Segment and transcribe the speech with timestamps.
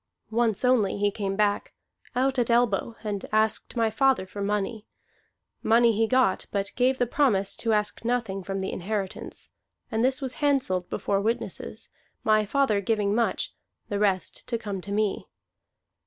[0.31, 1.73] Once only he came back,
[2.15, 4.87] out at elbow, and asked my father for money.
[5.61, 9.51] Money he got, but gave the promise to ask nothing from the inheritance;
[9.91, 11.89] and this was handselled before witnesses,
[12.23, 13.53] my father giving much,
[13.89, 15.27] the rest to come to me.